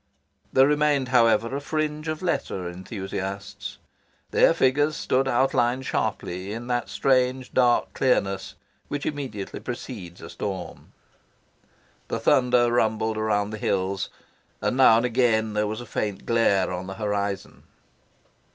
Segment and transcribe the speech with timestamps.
[0.51, 3.77] There remained, however, a fringe of lesser enthusiasts.
[4.31, 8.55] Their figures stood outlined sharply in that strange dark clearness
[8.87, 10.91] which immediately precedes a storm.
[12.07, 14.09] The thunder rumbled around the hills,
[14.59, 17.61] and now and again there was a faint glare on the horizon.